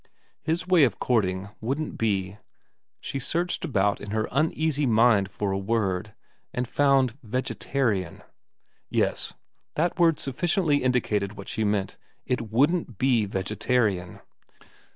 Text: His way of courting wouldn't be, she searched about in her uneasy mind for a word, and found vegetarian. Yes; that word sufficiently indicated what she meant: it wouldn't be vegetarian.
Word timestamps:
His 0.41 0.65
way 0.67 0.83
of 0.83 0.97
courting 0.97 1.49
wouldn't 1.61 1.95
be, 1.95 2.39
she 3.01 3.19
searched 3.19 3.63
about 3.63 4.01
in 4.01 4.09
her 4.09 4.27
uneasy 4.31 4.87
mind 4.87 5.29
for 5.29 5.51
a 5.51 5.59
word, 5.59 6.15
and 6.55 6.67
found 6.67 7.19
vegetarian. 7.21 8.23
Yes; 8.89 9.35
that 9.75 9.99
word 9.99 10.19
sufficiently 10.19 10.77
indicated 10.77 11.33
what 11.37 11.47
she 11.49 11.63
meant: 11.63 11.97
it 12.25 12.49
wouldn't 12.49 12.97
be 12.97 13.25
vegetarian. 13.27 14.21